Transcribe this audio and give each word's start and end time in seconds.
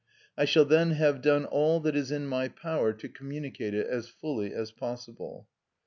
I 0.35 0.45
shall 0.45 0.65
then 0.65 0.93
have 0.93 1.21
done 1.21 1.45
all 1.45 1.79
that 1.81 1.95
is 1.95 2.09
in 2.11 2.25
my 2.25 2.47
power 2.47 2.91
to 2.91 3.07
communicate 3.07 3.75
it 3.75 3.85
as 3.85 4.07
fully 4.09 4.51
as 4.51 4.71
possible. 4.71 5.47